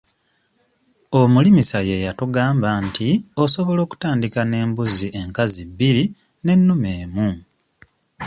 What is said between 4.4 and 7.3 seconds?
n'embuzi enkazi bbiri n'ennume emu.